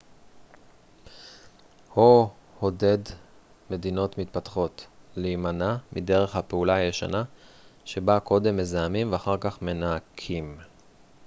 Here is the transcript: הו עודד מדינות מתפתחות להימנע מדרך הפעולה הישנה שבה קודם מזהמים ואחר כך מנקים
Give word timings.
הו 1.93 2.29
עודד 2.59 2.97
מדינות 3.69 4.17
מתפתחות 4.17 4.87
להימנע 5.15 5.75
מדרך 5.93 6.35
הפעולה 6.35 6.75
הישנה 6.75 7.23
שבה 7.85 8.19
קודם 8.19 8.57
מזהמים 8.57 9.11
ואחר 9.13 9.35
כך 9.39 9.61
מנקים 9.61 10.57